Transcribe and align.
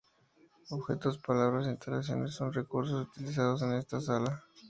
Objetos, 0.71 1.19
palabras, 1.19 1.67
instalaciones, 1.67 2.33
son 2.33 2.51
recursos 2.53 3.07
utilizados 3.07 3.61
en 3.61 3.73
esta 3.75 4.01
sala. 4.01 4.43